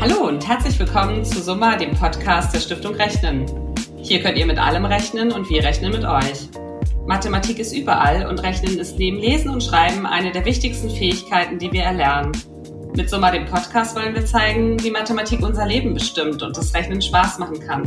[0.00, 3.46] Hallo und herzlich willkommen zu Summa, dem Podcast der Stiftung Rechnen.
[3.96, 6.48] Hier könnt ihr mit allem rechnen und wir rechnen mit euch.
[7.06, 11.72] Mathematik ist überall und Rechnen ist neben Lesen und Schreiben eine der wichtigsten Fähigkeiten, die
[11.72, 12.30] wir erlernen.
[12.96, 17.02] Mit Summa, dem Podcast, wollen wir zeigen, wie Mathematik unser Leben bestimmt und das Rechnen
[17.02, 17.82] Spaß machen kann.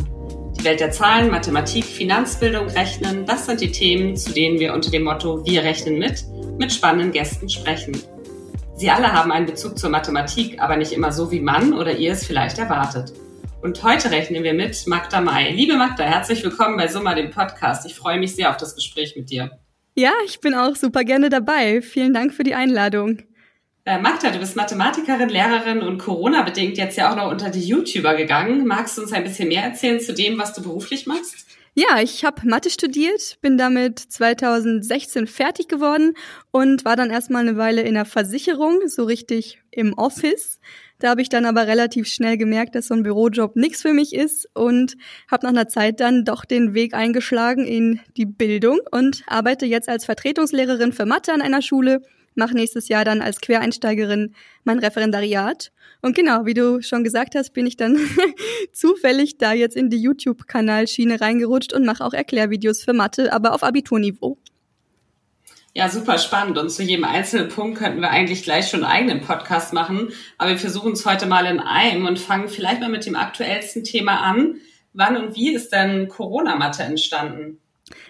[0.59, 4.91] Die Welt der Zahlen, Mathematik, Finanzbildung, Rechnen, das sind die Themen, zu denen wir unter
[4.91, 6.25] dem Motto Wir rechnen mit
[6.61, 7.93] mit spannenden Gästen sprechen.
[8.81, 12.13] Sie alle haben einen Bezug zur Mathematik, aber nicht immer so, wie man oder ihr
[12.13, 13.13] es vielleicht erwartet.
[13.61, 15.51] Und heute rechnen wir mit Magda May.
[15.51, 17.85] Liebe Magda, herzlich willkommen bei Summa, dem Podcast.
[17.85, 19.51] Ich freue mich sehr auf das Gespräch mit dir.
[19.93, 21.83] Ja, ich bin auch super gerne dabei.
[21.83, 23.21] Vielen Dank für die Einladung.
[23.85, 28.15] Äh, Magda, du bist Mathematikerin, Lehrerin und Corona-bedingt jetzt ja auch noch unter die YouTuber
[28.15, 28.65] gegangen.
[28.65, 31.45] Magst du uns ein bisschen mehr erzählen zu dem, was du beruflich machst?
[31.73, 36.15] Ja, ich habe Mathe studiert, bin damit 2016 fertig geworden
[36.51, 40.59] und war dann erstmal eine Weile in der Versicherung, so richtig im Office.
[40.99, 44.13] Da habe ich dann aber relativ schnell gemerkt, dass so ein Bürojob nichts für mich
[44.13, 44.97] ist und
[45.31, 49.87] habe nach einer Zeit dann doch den Weg eingeschlagen in die Bildung und arbeite jetzt
[49.87, 52.01] als Vertretungslehrerin für Mathe an einer Schule
[52.35, 55.71] mache nächstes Jahr dann als Quereinsteigerin mein Referendariat.
[56.01, 57.97] Und genau, wie du schon gesagt hast, bin ich dann
[58.73, 63.63] zufällig da jetzt in die YouTube-Kanalschiene reingerutscht und mache auch Erklärvideos für Mathe, aber auf
[63.63, 64.37] Abiturniveau.
[65.73, 66.57] Ja, super spannend.
[66.57, 70.09] Und zu jedem einzelnen Punkt könnten wir eigentlich gleich schon einen eigenen Podcast machen.
[70.37, 73.85] Aber wir versuchen es heute mal in einem und fangen vielleicht mal mit dem aktuellsten
[73.85, 74.55] Thema an.
[74.93, 77.61] Wann und wie ist denn Corona-Mathe entstanden?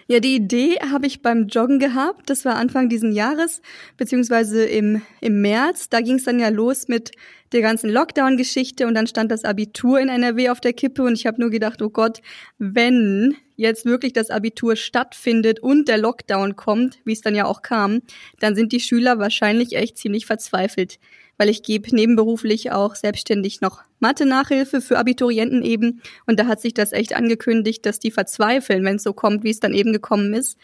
[0.06, 2.28] Ja, die Idee habe ich beim Joggen gehabt.
[2.30, 3.62] Das war Anfang diesen Jahres,
[3.96, 5.88] beziehungsweise im, im März.
[5.88, 7.12] Da ging es dann ja los mit
[7.52, 11.26] der ganzen Lockdown-Geschichte und dann stand das Abitur in NRW auf der Kippe und ich
[11.26, 12.20] habe nur gedacht, oh Gott,
[12.58, 17.62] wenn jetzt wirklich das Abitur stattfindet und der Lockdown kommt, wie es dann ja auch
[17.62, 18.00] kam,
[18.40, 20.98] dann sind die Schüler wahrscheinlich echt ziemlich verzweifelt
[21.42, 26.00] weil ich gebe nebenberuflich auch selbstständig noch Mathe-Nachhilfe für Abiturienten eben.
[26.24, 29.50] Und da hat sich das echt angekündigt, dass die verzweifeln, wenn es so kommt, wie
[29.50, 30.56] es dann eben gekommen ist.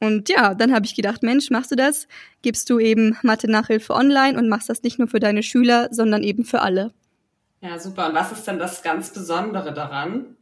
[0.00, 2.08] Und ja, dann habe ich gedacht, Mensch, machst du das?
[2.40, 6.46] Gibst du eben Mathe-Nachhilfe online und machst das nicht nur für deine Schüler, sondern eben
[6.46, 6.94] für alle.
[7.60, 8.08] Ja, super.
[8.08, 10.38] Und was ist denn das ganz Besondere daran?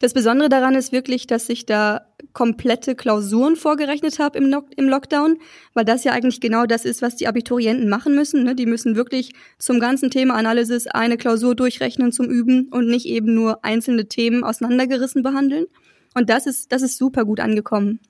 [0.00, 5.38] Das Besondere daran ist wirklich, dass ich da komplette Klausuren vorgerechnet habe im, im, Lockdown,
[5.74, 8.44] weil das ja eigentlich genau das ist, was die Abiturienten machen müssen.
[8.44, 8.54] Ne?
[8.54, 13.34] Die müssen wirklich zum ganzen Thema Analysis eine Klausur durchrechnen zum Üben und nicht eben
[13.34, 15.66] nur einzelne Themen auseinandergerissen behandeln.
[16.14, 18.00] Und das ist, das ist super gut angekommen.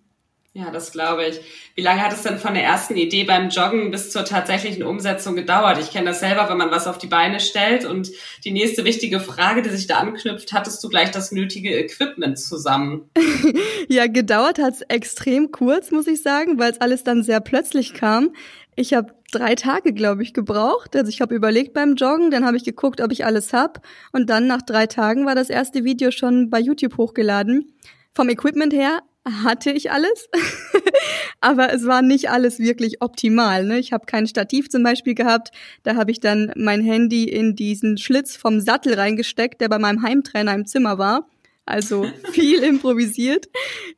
[0.57, 1.39] Ja, das glaube ich.
[1.75, 5.37] Wie lange hat es denn von der ersten Idee beim Joggen bis zur tatsächlichen Umsetzung
[5.37, 5.77] gedauert?
[5.79, 7.85] Ich kenne das selber, wenn man was auf die Beine stellt.
[7.85, 8.11] Und
[8.43, 13.11] die nächste wichtige Frage, die sich da anknüpft, hattest du gleich das nötige Equipment zusammen?
[13.91, 17.93] ja, gedauert hat es extrem kurz, muss ich sagen, weil es alles dann sehr plötzlich
[17.93, 18.31] kam.
[18.77, 20.97] Ich habe drei Tage, glaube ich, gebraucht.
[20.97, 23.87] Also ich habe überlegt beim Joggen, dann habe ich geguckt, ob ich alles hab.
[24.13, 27.75] Und dann nach drei Tagen war das erste Video schon bei YouTube hochgeladen.
[28.15, 30.29] Vom Equipment her hatte ich alles,
[31.41, 33.65] aber es war nicht alles wirklich optimal.
[33.65, 33.79] Ne?
[33.79, 35.51] Ich habe kein Stativ zum Beispiel gehabt.
[35.83, 40.03] Da habe ich dann mein Handy in diesen Schlitz vom Sattel reingesteckt, der bei meinem
[40.03, 41.29] Heimtrainer im Zimmer war.
[41.65, 43.47] Also viel improvisiert.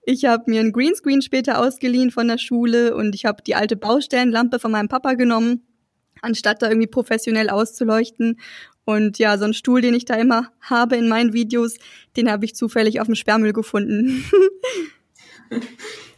[0.03, 3.77] Ich habe mir ein Greenscreen später ausgeliehen von der Schule und ich habe die alte
[3.77, 5.67] Baustellenlampe von meinem Papa genommen,
[6.23, 8.41] anstatt da irgendwie professionell auszuleuchten.
[8.87, 11.77] Und ja, so ein Stuhl, den ich da immer habe in meinen Videos,
[12.17, 14.25] den habe ich zufällig auf dem Sperrmüll gefunden.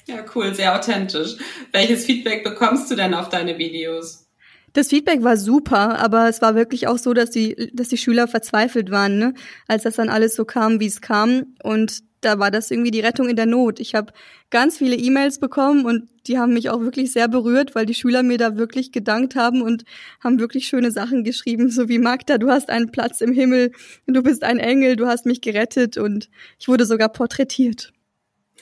[0.06, 1.36] Ja, cool, sehr authentisch.
[1.70, 4.26] Welches Feedback bekommst du denn auf deine Videos?
[4.72, 8.28] Das Feedback war super, aber es war wirklich auch so, dass die, dass die Schüler
[8.28, 9.34] verzweifelt waren, ne?
[9.66, 11.54] als das dann alles so kam, wie es kam.
[11.62, 13.80] Und da war das irgendwie die Rettung in der Not.
[13.80, 14.12] Ich habe
[14.50, 18.22] ganz viele E-Mails bekommen und die haben mich auch wirklich sehr berührt, weil die Schüler
[18.22, 19.84] mir da wirklich gedankt haben und
[20.22, 23.72] haben wirklich schöne Sachen geschrieben, so wie Magda, du hast einen Platz im Himmel,
[24.06, 27.92] du bist ein Engel, du hast mich gerettet und ich wurde sogar porträtiert.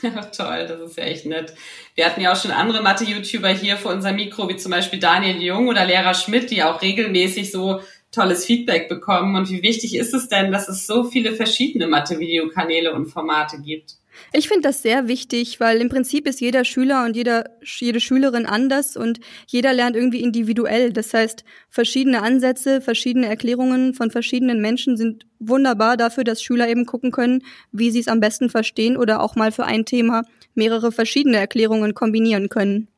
[0.37, 1.55] Toll, das ist ja echt nett.
[1.95, 5.43] Wir hatten ja auch schon andere Mathe-YouTuber hier vor unserem Mikro, wie zum Beispiel Daniel
[5.43, 7.81] Jung oder Lehrer Schmidt, die auch regelmäßig so
[8.13, 9.37] tolles Feedback bekommen.
[9.37, 13.99] Und wie wichtig ist es denn, dass es so viele verschiedene Mathe-Videokanäle und Formate gibt?
[14.33, 18.47] Ich finde das sehr wichtig, weil im Prinzip ist jeder Schüler und jeder, jede Schülerin
[18.47, 20.93] anders und jeder lernt irgendwie individuell.
[20.93, 26.85] Das heißt, verschiedene Ansätze, verschiedene Erklärungen von verschiedenen Menschen sind wunderbar dafür, dass Schüler eben
[26.85, 30.23] gucken können, wie sie es am besten verstehen oder auch mal für ein Thema
[30.55, 32.89] mehrere verschiedene Erklärungen kombinieren können.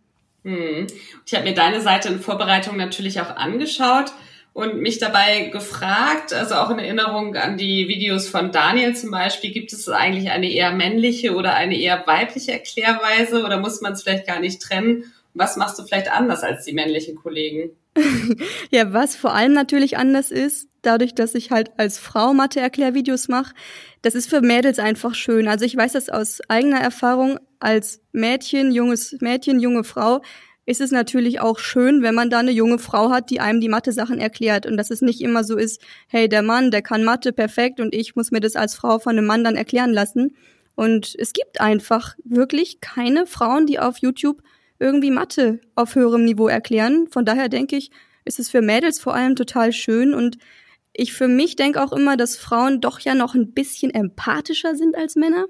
[0.44, 0.86] Hm.
[1.26, 4.12] Ich habe mir deine Seite in Vorbereitung natürlich auch angeschaut
[4.52, 9.52] und mich dabei gefragt, also auch in Erinnerung an die Videos von Daniel zum Beispiel,
[9.52, 14.02] gibt es eigentlich eine eher männliche oder eine eher weibliche Erklärweise oder muss man es
[14.02, 15.04] vielleicht gar nicht trennen?
[15.34, 17.70] Was machst du vielleicht anders als die männlichen Kollegen?
[18.70, 23.54] ja, was vor allem natürlich anders ist, dadurch, dass ich halt als Frau Mathe-Erklärvideos mache.
[24.02, 25.46] Das ist für Mädels einfach schön.
[25.46, 30.22] Also ich weiß das aus eigener Erfahrung als Mädchen, junges Mädchen, junge Frau
[30.70, 33.68] ist es natürlich auch schön, wenn man da eine junge Frau hat, die einem die
[33.68, 37.32] Mathe-Sachen erklärt und dass es nicht immer so ist, hey, der Mann, der kann Mathe
[37.32, 40.36] perfekt und ich muss mir das als Frau von einem Mann dann erklären lassen.
[40.76, 44.42] Und es gibt einfach wirklich keine Frauen, die auf YouTube
[44.78, 47.08] irgendwie Mathe auf höherem Niveau erklären.
[47.10, 47.90] Von daher denke ich,
[48.24, 50.38] ist es für Mädels vor allem total schön und
[50.92, 54.96] ich für mich denke auch immer, dass Frauen doch ja noch ein bisschen empathischer sind
[54.96, 55.46] als Männer.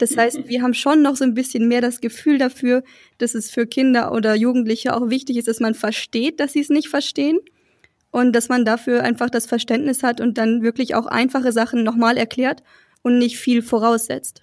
[0.00, 2.82] Das heißt, wir haben schon noch so ein bisschen mehr das Gefühl dafür,
[3.18, 6.70] dass es für Kinder oder Jugendliche auch wichtig ist, dass man versteht, dass sie es
[6.70, 7.38] nicht verstehen
[8.10, 12.16] und dass man dafür einfach das Verständnis hat und dann wirklich auch einfache Sachen nochmal
[12.16, 12.62] erklärt
[13.02, 14.42] und nicht viel voraussetzt.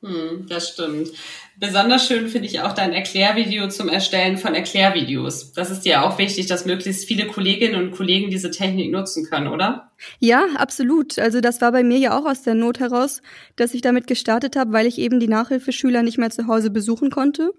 [0.00, 1.08] Hm, das stimmt.
[1.56, 5.52] Besonders schön finde ich auch dein Erklärvideo zum Erstellen von Erklärvideos.
[5.52, 9.48] Das ist dir auch wichtig, dass möglichst viele Kolleginnen und Kollegen diese Technik nutzen können,
[9.48, 9.90] oder?
[10.20, 11.18] Ja, absolut.
[11.18, 13.22] Also das war bei mir ja auch aus der Not heraus,
[13.56, 17.10] dass ich damit gestartet habe, weil ich eben die Nachhilfeschüler nicht mehr zu Hause besuchen
[17.10, 17.52] konnte.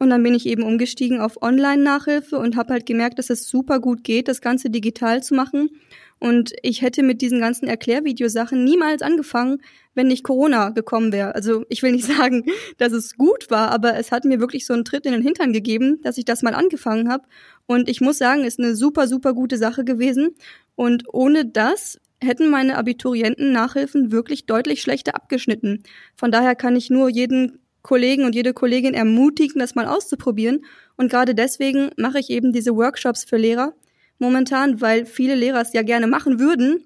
[0.00, 3.78] Und dann bin ich eben umgestiegen auf Online-Nachhilfe und habe halt gemerkt, dass es super
[3.78, 5.70] gut geht, das Ganze digital zu machen.
[6.18, 9.58] Und ich hätte mit diesen ganzen Erklärvideosachen niemals angefangen,
[9.94, 11.34] wenn nicht Corona gekommen wäre.
[11.34, 12.44] Also ich will nicht sagen,
[12.78, 15.52] dass es gut war, aber es hat mir wirklich so einen Tritt in den Hintern
[15.52, 17.24] gegeben, dass ich das mal angefangen habe.
[17.66, 20.30] Und ich muss sagen, ist eine super, super gute Sache gewesen.
[20.74, 25.82] Und ohne das hätten meine Abiturienten Nachhilfen wirklich deutlich schlechter abgeschnitten.
[26.16, 30.64] Von daher kann ich nur jeden Kollegen und jede Kollegin ermutigen, das mal auszuprobieren.
[30.96, 33.74] Und gerade deswegen mache ich eben diese Workshops für Lehrer
[34.18, 36.84] momentan, weil viele Lehrer es ja gerne machen würden,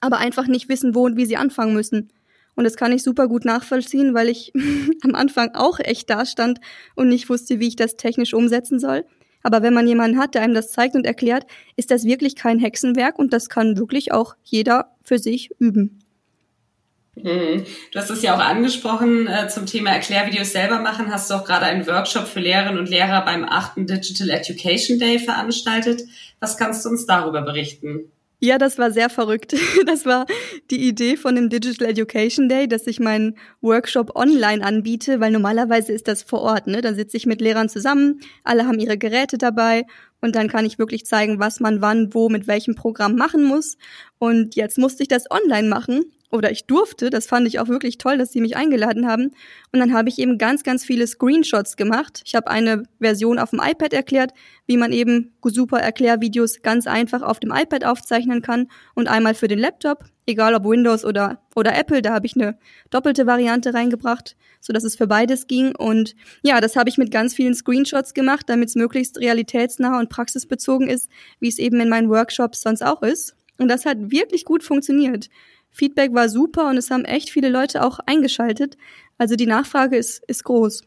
[0.00, 2.12] aber einfach nicht wissen, wo und wie sie anfangen müssen.
[2.54, 4.52] Und das kann ich super gut nachvollziehen, weil ich
[5.02, 6.60] am Anfang auch echt da stand
[6.94, 9.04] und nicht wusste, wie ich das technisch umsetzen soll.
[9.42, 12.58] Aber wenn man jemanden hat, der einem das zeigt und erklärt, ist das wirklich kein
[12.58, 16.01] Hexenwerk und das kann wirklich auch jeder für sich üben.
[17.14, 17.66] Mhm.
[17.92, 21.12] Du hast es ja auch angesprochen äh, zum Thema Erklärvideos selber machen.
[21.12, 23.88] Hast du auch gerade einen Workshop für Lehrerinnen und Lehrer beim 8.
[23.88, 26.02] Digital Education Day veranstaltet.
[26.40, 28.10] Was kannst du uns darüber berichten?
[28.40, 29.54] Ja, das war sehr verrückt.
[29.86, 30.26] Das war
[30.70, 35.92] die Idee von dem Digital Education Day, dass ich meinen Workshop online anbiete, weil normalerweise
[35.92, 36.66] ist das vor Ort.
[36.66, 36.80] Ne?
[36.80, 39.84] Dann sitze ich mit Lehrern zusammen, alle haben ihre Geräte dabei
[40.20, 43.76] und dann kann ich wirklich zeigen, was man wann, wo, mit welchem Programm machen muss.
[44.18, 47.98] Und jetzt musste ich das online machen oder ich durfte, das fand ich auch wirklich
[47.98, 49.32] toll, dass sie mich eingeladen haben.
[49.70, 52.22] Und dann habe ich eben ganz, ganz viele Screenshots gemacht.
[52.24, 54.32] Ich habe eine Version auf dem iPad erklärt,
[54.66, 59.46] wie man eben super Erklärvideos ganz einfach auf dem iPad aufzeichnen kann und einmal für
[59.46, 62.56] den Laptop, egal ob Windows oder, oder Apple, da habe ich eine
[62.88, 65.76] doppelte Variante reingebracht, so dass es für beides ging.
[65.76, 70.08] Und ja, das habe ich mit ganz vielen Screenshots gemacht, damit es möglichst realitätsnah und
[70.08, 73.36] praxisbezogen ist, wie es eben in meinen Workshops sonst auch ist.
[73.58, 75.28] Und das hat wirklich gut funktioniert.
[75.72, 78.76] Feedback war super und es haben echt viele Leute auch eingeschaltet.
[79.18, 80.82] Also die Nachfrage ist, ist groß.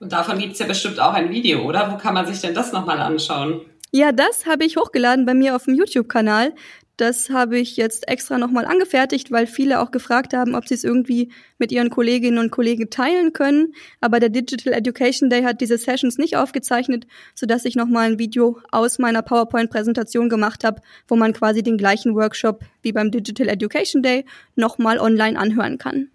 [0.00, 1.92] Und davon gibt's ja bestimmt auch ein Video, oder?
[1.92, 3.60] Wo kann man sich denn das nochmal anschauen?
[3.92, 6.54] Ja, das habe ich hochgeladen bei mir auf dem YouTube-Kanal.
[7.02, 10.84] Das habe ich jetzt extra nochmal angefertigt, weil viele auch gefragt haben, ob sie es
[10.84, 13.74] irgendwie mit ihren Kolleginnen und Kollegen teilen können.
[14.00, 18.60] Aber der Digital Education Day hat diese Sessions nicht aufgezeichnet, sodass ich nochmal ein Video
[18.70, 24.04] aus meiner PowerPoint-Präsentation gemacht habe, wo man quasi den gleichen Workshop wie beim Digital Education
[24.04, 24.24] Day
[24.54, 26.08] nochmal online anhören kann.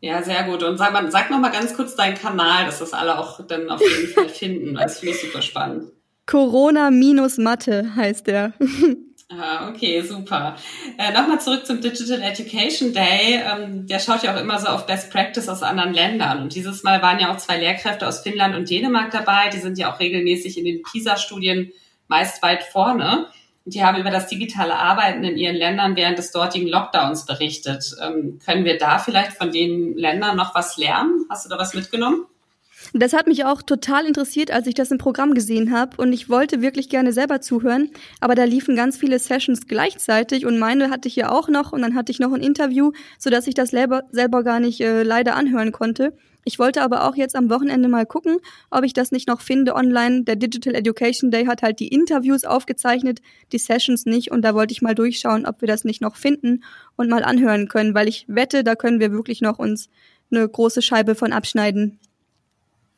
[0.00, 0.64] Ja, sehr gut.
[0.64, 3.70] Und sag, mal, sag noch mal ganz kurz deinen Kanal, dass das alle auch dann
[3.70, 4.74] auf jeden Fall finden.
[4.74, 5.92] Das finde ich super spannend.
[6.26, 8.52] Corona minus Mathe heißt der.
[9.32, 10.56] Ah, okay, super.
[10.98, 13.40] Äh, Nochmal zurück zum Digital Education Day.
[13.40, 16.42] Ähm, der schaut ja auch immer so auf Best Practice aus anderen Ländern.
[16.42, 19.48] Und dieses Mal waren ja auch zwei Lehrkräfte aus Finnland und Dänemark dabei.
[19.50, 21.70] Die sind ja auch regelmäßig in den PISA-Studien
[22.08, 23.28] meist weit vorne.
[23.64, 27.94] Und die haben über das digitale Arbeiten in ihren Ländern während des dortigen Lockdowns berichtet.
[28.02, 31.26] Ähm, können wir da vielleicht von den Ländern noch was lernen?
[31.30, 32.26] Hast du da was mitgenommen?
[32.92, 36.28] Das hat mich auch total interessiert, als ich das im Programm gesehen habe und ich
[36.28, 41.06] wollte wirklich gerne selber zuhören, aber da liefen ganz viele Sessions gleichzeitig und meine hatte
[41.06, 44.04] ich ja auch noch und dann hatte ich noch ein Interview, sodass ich das selber,
[44.10, 46.14] selber gar nicht äh, leider anhören konnte.
[46.44, 48.38] Ich wollte aber auch jetzt am Wochenende mal gucken,
[48.70, 50.24] ob ich das nicht noch finde online.
[50.24, 53.20] Der Digital Education Day hat halt die Interviews aufgezeichnet,
[53.52, 56.64] die Sessions nicht und da wollte ich mal durchschauen, ob wir das nicht noch finden
[56.96, 59.90] und mal anhören können, weil ich wette, da können wir wirklich noch uns
[60.32, 62.00] eine große Scheibe von abschneiden.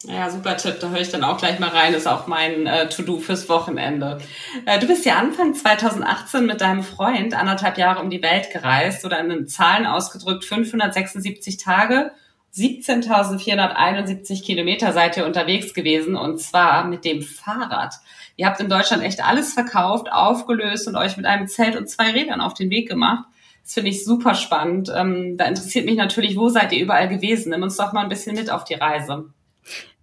[0.04, 0.80] Ja, super Tipp.
[0.80, 1.94] Da höre ich dann auch gleich mal rein.
[1.94, 4.18] Ist auch mein äh, To-Do fürs Wochenende.
[4.66, 9.04] Äh, du bist ja Anfang 2018 mit deinem Freund anderthalb Jahre um die Welt gereist
[9.04, 12.12] oder in den Zahlen ausgedrückt 576 Tage
[12.54, 17.94] 17.471 Kilometer seid ihr unterwegs gewesen und zwar mit dem Fahrrad.
[18.36, 22.10] Ihr habt in Deutschland echt alles verkauft, aufgelöst und euch mit einem Zelt und zwei
[22.10, 23.24] Rädern auf den Weg gemacht.
[23.62, 24.92] Das finde ich super spannend.
[24.94, 27.50] Ähm, da interessiert mich natürlich, wo seid ihr überall gewesen?
[27.50, 29.32] Nimm uns doch mal ein bisschen mit auf die Reise.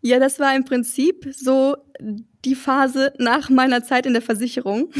[0.02, 1.76] Ja, das war im Prinzip so
[2.46, 4.92] die Phase nach meiner Zeit in der Versicherung,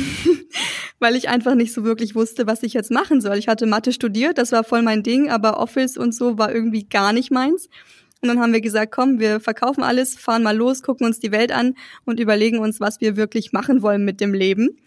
[1.00, 3.38] weil ich einfach nicht so wirklich wusste, was ich jetzt machen soll.
[3.38, 6.84] Ich hatte Mathe studiert, das war voll mein Ding, aber Office und so war irgendwie
[6.84, 7.70] gar nicht meins.
[8.22, 11.32] Und dann haben wir gesagt, komm, wir verkaufen alles, fahren mal los, gucken uns die
[11.32, 14.78] Welt an und überlegen uns, was wir wirklich machen wollen mit dem Leben.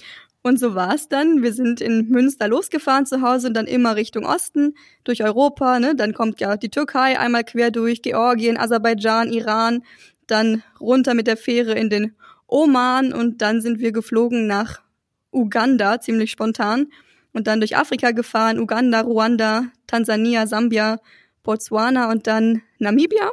[0.43, 1.43] Und so war es dann.
[1.43, 5.79] Wir sind in Münster losgefahren zu Hause und dann immer Richtung Osten, durch Europa.
[5.79, 5.95] Ne?
[5.95, 9.85] Dann kommt ja die Türkei einmal quer durch, Georgien, Aserbaidschan, Iran,
[10.27, 12.17] dann runter mit der Fähre in den
[12.49, 14.83] Oman und dann sind wir geflogen nach
[15.31, 16.89] Uganda, ziemlich spontan.
[17.33, 20.99] Und dann durch Afrika gefahren, Uganda, Ruanda, Tansania, Sambia,
[21.43, 23.31] Botswana und dann Namibia.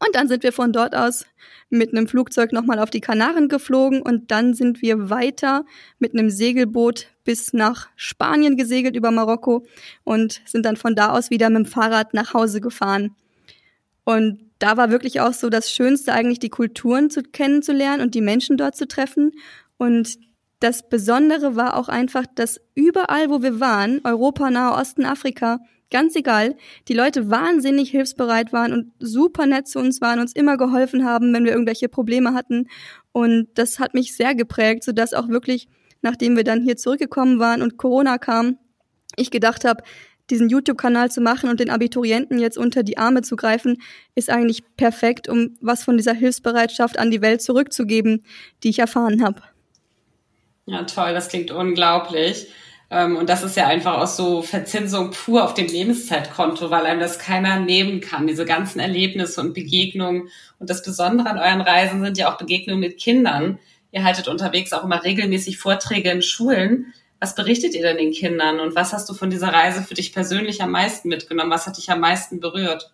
[0.00, 1.26] Und dann sind wir von dort aus
[1.68, 5.64] mit einem Flugzeug nochmal auf die Kanaren geflogen und dann sind wir weiter
[5.98, 9.64] mit einem Segelboot bis nach Spanien gesegelt über Marokko
[10.02, 13.14] und sind dann von da aus wieder mit dem Fahrrad nach Hause gefahren.
[14.04, 18.20] Und da war wirklich auch so das Schönste eigentlich, die Kulturen zu kennenzulernen und die
[18.20, 19.32] Menschen dort zu treffen.
[19.76, 20.18] Und
[20.60, 25.58] das Besondere war auch einfach, dass überall, wo wir waren, Europa, Nahe Osten, Afrika,
[25.90, 26.56] ganz egal,
[26.88, 31.32] die Leute wahnsinnig hilfsbereit waren und super nett zu uns waren, uns immer geholfen haben,
[31.32, 32.68] wenn wir irgendwelche Probleme hatten.
[33.12, 35.68] Und das hat mich sehr geprägt, sodass auch wirklich,
[36.02, 38.58] nachdem wir dann hier zurückgekommen waren und Corona kam,
[39.16, 39.82] ich gedacht habe,
[40.30, 43.82] diesen YouTube-Kanal zu machen und den Abiturienten jetzt unter die Arme zu greifen,
[44.14, 48.22] ist eigentlich perfekt, um was von dieser Hilfsbereitschaft an die Welt zurückzugeben,
[48.62, 49.42] die ich erfahren habe.
[50.70, 52.46] Ja, toll, das klingt unglaublich.
[52.90, 57.00] Ähm, und das ist ja einfach auch so Verzinsung pur auf dem Lebenszeitkonto, weil einem
[57.00, 58.28] das keiner nehmen kann.
[58.28, 60.28] Diese ganzen Erlebnisse und Begegnungen.
[60.60, 63.58] Und das Besondere an euren Reisen sind ja auch Begegnungen mit Kindern.
[63.90, 66.94] Ihr haltet unterwegs auch immer regelmäßig Vorträge in Schulen.
[67.18, 70.12] Was berichtet ihr denn den Kindern und was hast du von dieser Reise für dich
[70.12, 71.50] persönlich am meisten mitgenommen?
[71.50, 72.92] Was hat dich am meisten berührt?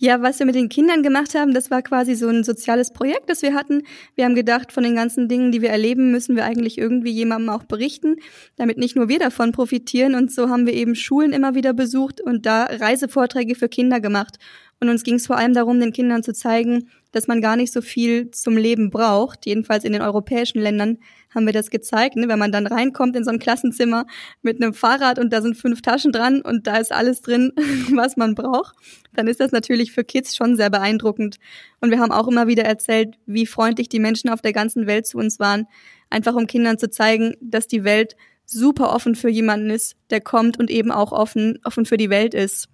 [0.00, 3.28] Ja, was wir mit den Kindern gemacht haben, das war quasi so ein soziales Projekt,
[3.28, 3.82] das wir hatten.
[4.14, 7.48] Wir haben gedacht, von den ganzen Dingen, die wir erleben, müssen wir eigentlich irgendwie jemandem
[7.50, 8.14] auch berichten,
[8.54, 10.14] damit nicht nur wir davon profitieren.
[10.14, 14.38] Und so haben wir eben Schulen immer wieder besucht und da Reisevorträge für Kinder gemacht.
[14.80, 17.72] Und uns ging es vor allem darum, den Kindern zu zeigen, dass man gar nicht
[17.72, 19.44] so viel zum Leben braucht.
[19.44, 20.98] Jedenfalls in den europäischen Ländern
[21.34, 22.16] haben wir das gezeigt.
[22.16, 22.28] Ne?
[22.28, 24.06] Wenn man dann reinkommt in so ein Klassenzimmer
[24.42, 27.52] mit einem Fahrrad und da sind fünf Taschen dran und da ist alles drin,
[27.92, 28.76] was man braucht,
[29.14, 31.38] dann ist das natürlich für Kids schon sehr beeindruckend.
[31.80, 35.06] Und wir haben auch immer wieder erzählt, wie freundlich die Menschen auf der ganzen Welt
[35.06, 35.66] zu uns waren.
[36.08, 38.16] Einfach um Kindern zu zeigen, dass die Welt
[38.46, 42.32] super offen für jemanden ist, der kommt und eben auch offen, offen für die Welt
[42.32, 42.68] ist.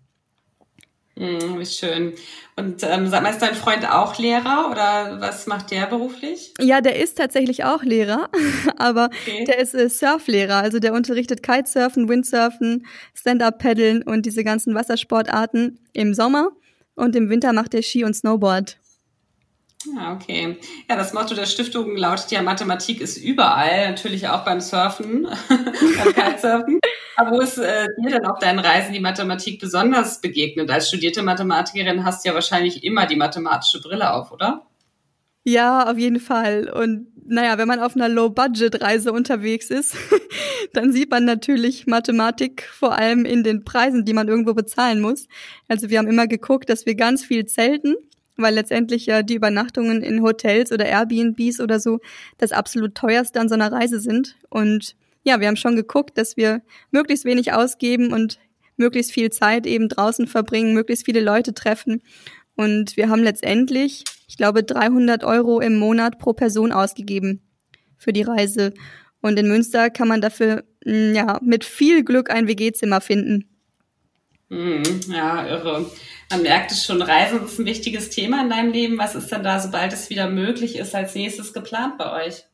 [1.16, 2.12] Mm, wie schön.
[2.56, 6.54] Und ähm, sag mal, ist dein Freund auch Lehrer oder was macht der beruflich?
[6.60, 8.30] Ja, der ist tatsächlich auch Lehrer,
[8.76, 9.44] aber okay.
[9.44, 10.56] der ist äh, Surflehrer.
[10.56, 16.50] Also der unterrichtet Kitesurfen, Windsurfen, Stand-up-Paddeln und diese ganzen Wassersportarten im Sommer.
[16.96, 18.78] Und im Winter macht er Ski und Snowboard.
[19.86, 20.56] Ja, okay.
[20.88, 26.14] Ja, das Motto der Stiftung lautet ja, Mathematik ist überall, natürlich auch beim Surfen, beim
[26.14, 26.80] Kitesurfen.
[27.16, 30.70] Aber wo ist äh, dir denn auf deinen Reisen die Mathematik besonders begegnet?
[30.70, 34.66] Als studierte Mathematikerin hast du ja wahrscheinlich immer die mathematische Brille auf, oder?
[35.44, 36.70] Ja, auf jeden Fall.
[36.70, 39.96] Und naja, wenn man auf einer Low-Budget-Reise unterwegs ist,
[40.72, 45.28] dann sieht man natürlich Mathematik vor allem in den Preisen, die man irgendwo bezahlen muss.
[45.68, 47.94] Also wir haben immer geguckt, dass wir ganz viel zelten
[48.36, 52.00] weil letztendlich ja die Übernachtungen in Hotels oder Airbnbs oder so
[52.38, 54.36] das absolut teuerste an so einer Reise sind.
[54.48, 58.38] Und ja, wir haben schon geguckt, dass wir möglichst wenig ausgeben und
[58.76, 62.02] möglichst viel Zeit eben draußen verbringen, möglichst viele Leute treffen.
[62.56, 67.42] Und wir haben letztendlich, ich glaube, 300 Euro im Monat pro Person ausgegeben
[67.96, 68.72] für die Reise.
[69.20, 73.53] Und in Münster kann man dafür mm, ja mit viel Glück ein WG-Zimmer finden.
[74.54, 75.90] Hm, ja, irre.
[76.30, 78.98] Man merkt es schon, Reisen ist ein wichtiges Thema in deinem Leben.
[78.98, 82.44] Was ist denn da, sobald es wieder möglich ist, als nächstes geplant bei euch?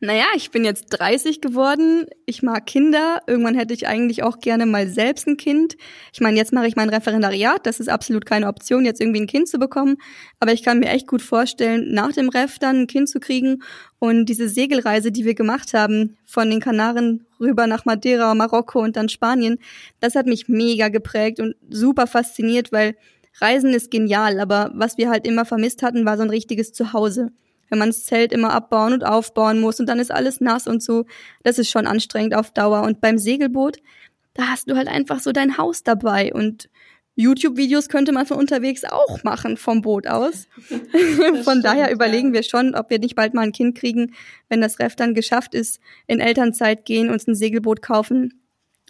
[0.00, 2.06] Naja, ich bin jetzt 30 geworden.
[2.26, 3.22] Ich mag Kinder.
[3.28, 5.76] Irgendwann hätte ich eigentlich auch gerne mal selbst ein Kind.
[6.12, 7.64] Ich meine, jetzt mache ich mein Referendariat.
[7.64, 9.98] Das ist absolut keine Option, jetzt irgendwie ein Kind zu bekommen.
[10.40, 13.62] Aber ich kann mir echt gut vorstellen, nach dem Ref dann ein Kind zu kriegen.
[14.00, 18.96] Und diese Segelreise, die wir gemacht haben, von den Kanaren rüber nach Madeira, Marokko und
[18.96, 19.58] dann Spanien,
[20.00, 22.96] das hat mich mega geprägt und super fasziniert, weil
[23.40, 24.40] Reisen ist genial.
[24.40, 27.30] Aber was wir halt immer vermisst hatten, war so ein richtiges Zuhause
[27.72, 30.82] wenn man das Zelt immer abbauen und aufbauen muss und dann ist alles nass und
[30.82, 31.06] so.
[31.42, 32.82] Das ist schon anstrengend auf Dauer.
[32.82, 33.78] Und beim Segelboot,
[34.34, 36.68] da hast du halt einfach so dein Haus dabei und
[37.14, 40.48] YouTube-Videos könnte man von unterwegs auch machen, vom Boot aus.
[40.68, 42.34] von stimmt, daher überlegen ja.
[42.34, 44.12] wir schon, ob wir nicht bald mal ein Kind kriegen,
[44.50, 48.42] wenn das Ref dann geschafft ist, in Elternzeit gehen, uns ein Segelboot kaufen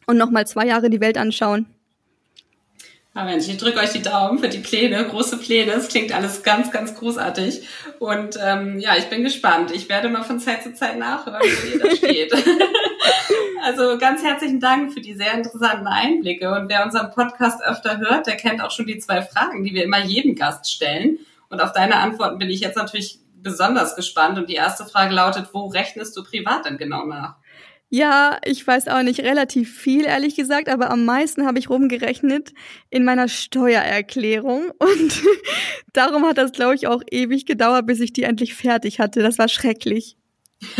[0.09, 1.67] und nochmal zwei Jahre die Welt anschauen.
[3.15, 5.73] Ah Mensch, ich drücke euch die Daumen für die Pläne, große Pläne.
[5.73, 7.69] Es klingt alles ganz, ganz großartig.
[7.99, 9.71] Und ähm, ja, ich bin gespannt.
[9.71, 12.33] Ich werde mal von Zeit zu Zeit nachhören, wie ihr da steht.
[13.63, 16.51] also ganz herzlichen Dank für die sehr interessanten Einblicke.
[16.55, 19.85] Und wer unseren Podcast öfter hört, der kennt auch schon die zwei Fragen, die wir
[19.85, 21.19] immer jedem Gast stellen.
[21.51, 24.39] Und auf deine Antworten bin ich jetzt natürlich besonders gespannt.
[24.39, 27.35] Und die erste Frage lautet, wo rechnest du privat denn genau nach?
[27.95, 32.55] Ja, ich weiß auch nicht relativ viel, ehrlich gesagt, aber am meisten habe ich rumgerechnet
[32.89, 35.23] in meiner Steuererklärung und
[35.93, 39.21] darum hat das, glaube ich, auch ewig gedauert, bis ich die endlich fertig hatte.
[39.23, 40.17] Das war schrecklich.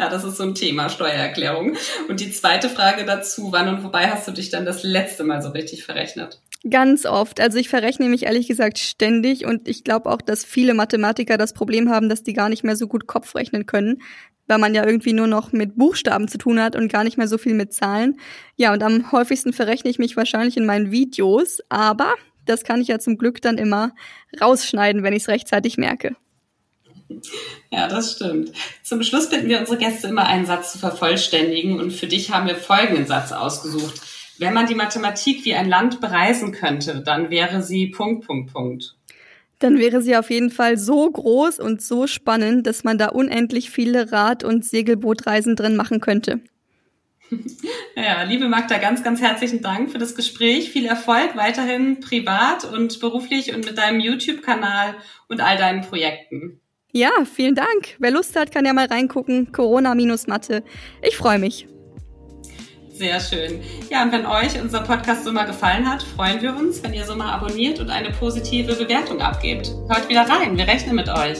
[0.00, 1.76] ja, das ist so ein Thema, Steuererklärung.
[2.08, 5.40] Und die zweite Frage dazu, wann und wobei hast du dich dann das letzte Mal
[5.40, 6.40] so richtig verrechnet?
[6.68, 7.38] Ganz oft.
[7.38, 11.52] Also ich verrechne mich ehrlich gesagt ständig und ich glaube auch, dass viele Mathematiker das
[11.52, 13.98] Problem haben, dass die gar nicht mehr so gut Kopf rechnen können
[14.46, 17.28] weil man ja irgendwie nur noch mit Buchstaben zu tun hat und gar nicht mehr
[17.28, 18.18] so viel mit Zahlen.
[18.56, 22.88] Ja, und am häufigsten verrechne ich mich wahrscheinlich in meinen Videos, aber das kann ich
[22.88, 23.92] ja zum Glück dann immer
[24.40, 26.16] rausschneiden, wenn ich es rechtzeitig merke.
[27.70, 28.52] Ja, das stimmt.
[28.82, 32.46] Zum Schluss bitten wir unsere Gäste immer einen Satz zu vervollständigen und für dich haben
[32.46, 34.00] wir folgenden Satz ausgesucht.
[34.38, 38.96] Wenn man die Mathematik wie ein Land bereisen könnte, dann wäre sie Punkt, Punkt, Punkt
[39.58, 43.70] dann wäre sie auf jeden Fall so groß und so spannend, dass man da unendlich
[43.70, 46.40] viele Rad- und Segelbootreisen drin machen könnte.
[47.96, 50.70] Ja, liebe Magda, ganz, ganz herzlichen Dank für das Gespräch.
[50.70, 54.96] Viel Erfolg weiterhin privat und beruflich und mit deinem YouTube-Kanal
[55.28, 56.60] und all deinen Projekten.
[56.92, 57.96] Ja, vielen Dank.
[57.98, 59.52] Wer Lust hat, kann ja mal reingucken.
[59.52, 60.64] Corona-Mathe.
[61.02, 61.68] Ich freue mich.
[62.94, 63.60] Sehr schön.
[63.90, 67.32] Ja, und wenn euch unser Podcast Summa gefallen hat, freuen wir uns, wenn ihr Summa
[67.32, 69.72] abonniert und eine positive Bewertung abgebt.
[69.88, 71.38] Hört wieder rein, wir rechnen mit euch.